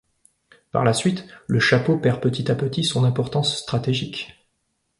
[0.71, 4.47] Par la suite, le château perd petit à petit de son importance stratégique.